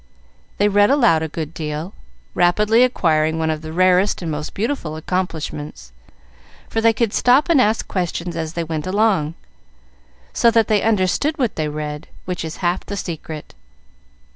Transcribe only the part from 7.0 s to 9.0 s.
stop and ask questions as they went